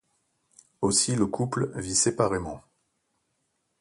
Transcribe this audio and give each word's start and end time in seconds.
Aussi 0.81 1.15
le 1.15 1.27
couple 1.27 1.69
vit 1.75 1.93
séparément. 1.93 2.63